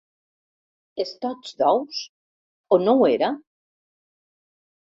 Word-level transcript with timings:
Estoig 1.03 1.51
d'ous, 1.59 2.01
o 2.75 2.81
no 2.87 2.97
ho 3.03 3.07
era? 3.13 3.33